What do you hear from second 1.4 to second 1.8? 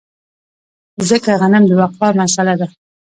غنم د